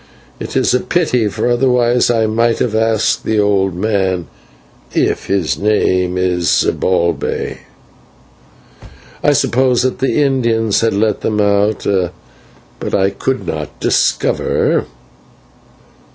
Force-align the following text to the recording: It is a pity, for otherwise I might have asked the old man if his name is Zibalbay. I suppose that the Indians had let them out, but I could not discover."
It 0.39 0.57
is 0.57 0.73
a 0.73 0.79
pity, 0.79 1.27
for 1.27 1.47
otherwise 1.47 2.09
I 2.09 2.25
might 2.25 2.57
have 2.57 2.73
asked 2.73 3.23
the 3.23 3.39
old 3.39 3.75
man 3.75 4.25
if 4.95 5.27
his 5.27 5.59
name 5.59 6.17
is 6.17 6.47
Zibalbay. 6.47 7.59
I 9.23 9.33
suppose 9.33 9.83
that 9.83 9.99
the 9.99 10.19
Indians 10.23 10.81
had 10.81 10.95
let 10.95 11.21
them 11.21 11.39
out, 11.39 11.85
but 12.79 12.95
I 12.95 13.11
could 13.11 13.45
not 13.45 13.79
discover." 13.79 14.87